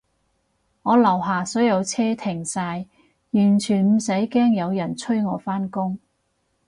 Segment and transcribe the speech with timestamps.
[0.81, 2.87] 我樓下所有車停晒，
[3.29, 5.99] 完全唔使驚有人催我返工